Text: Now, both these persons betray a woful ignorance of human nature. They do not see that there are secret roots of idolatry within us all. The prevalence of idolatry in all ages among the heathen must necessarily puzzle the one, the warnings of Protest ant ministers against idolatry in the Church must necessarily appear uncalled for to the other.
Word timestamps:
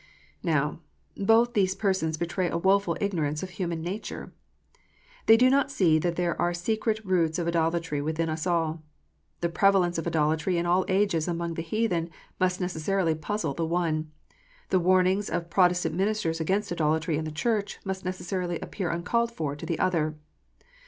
Now, 0.41 0.79
both 1.15 1.53
these 1.53 1.75
persons 1.75 2.17
betray 2.17 2.49
a 2.49 2.57
woful 2.57 2.97
ignorance 2.99 3.43
of 3.43 3.51
human 3.51 3.83
nature. 3.83 4.33
They 5.27 5.37
do 5.37 5.47
not 5.47 5.69
see 5.69 5.99
that 5.99 6.15
there 6.15 6.41
are 6.41 6.55
secret 6.55 7.05
roots 7.05 7.37
of 7.37 7.47
idolatry 7.47 8.01
within 8.01 8.27
us 8.27 8.47
all. 8.47 8.81
The 9.41 9.49
prevalence 9.49 9.99
of 9.99 10.07
idolatry 10.07 10.57
in 10.57 10.65
all 10.65 10.85
ages 10.87 11.27
among 11.27 11.53
the 11.53 11.61
heathen 11.61 12.09
must 12.39 12.59
necessarily 12.59 13.13
puzzle 13.13 13.53
the 13.53 13.63
one, 13.67 14.09
the 14.69 14.79
warnings 14.79 15.29
of 15.29 15.51
Protest 15.51 15.85
ant 15.85 15.93
ministers 15.93 16.41
against 16.41 16.71
idolatry 16.71 17.17
in 17.17 17.23
the 17.25 17.31
Church 17.31 17.77
must 17.85 18.03
necessarily 18.03 18.59
appear 18.59 18.89
uncalled 18.89 19.31
for 19.31 19.55
to 19.55 19.67
the 19.67 19.77
other. 19.77 20.15